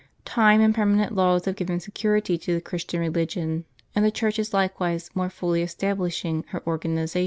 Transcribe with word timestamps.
Time 0.25 0.61
and 0.61 0.73
perma 0.73 0.95
nent 0.95 1.15
laws 1.15 1.45
have 1.45 1.55
given 1.55 1.79
security 1.79 2.35
to 2.35 2.55
the 2.55 2.59
Christian 2.59 2.99
religion, 2.99 3.65
and 3.93 4.03
the 4.03 4.09
Church 4.09 4.39
is 4.39 4.51
likewise 4.51 5.11
more 5.13 5.29
fully 5.29 5.61
establishing 5.61 6.43
her 6.47 6.65
organization. 6.65 7.19